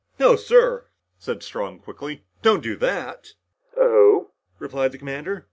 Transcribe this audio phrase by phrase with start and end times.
[0.17, 0.87] "No, sir!"
[1.19, 2.25] said Strong quickly.
[2.41, 3.33] "Don't do that!"
[3.77, 5.39] "Oh?" replied the commander.